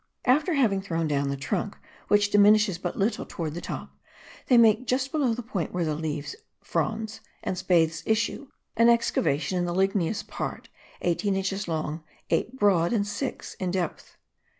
After 0.25 0.55
having 0.55 0.81
thrown 0.81 1.07
down 1.07 1.29
the 1.29 1.37
trunk, 1.37 1.77
which 2.07 2.31
diminishes 2.31 2.79
but 2.79 2.97
little 2.97 3.23
towards 3.23 3.53
the 3.53 3.61
top, 3.61 3.95
they 4.47 4.57
make 4.57 4.87
just 4.87 5.11
below 5.11 5.35
the 5.35 5.43
point 5.43 5.73
whence 5.73 5.85
the 5.85 5.93
leaves 5.93 6.35
(fronds) 6.63 7.21
and 7.43 7.55
spathes 7.55 8.01
issue, 8.03 8.47
an 8.75 8.89
excavation 8.89 9.59
in 9.59 9.65
the 9.65 9.75
ligneous 9.75 10.23
part, 10.23 10.69
eighteen 11.03 11.35
inches 11.35 11.67
long, 11.67 12.03
eight 12.31 12.57
broad, 12.57 12.93
and 12.93 13.05
six 13.05 13.53
in 13.59 13.69
depth. 13.69 14.17